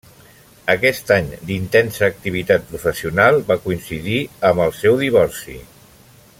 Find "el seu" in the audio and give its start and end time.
4.67-4.99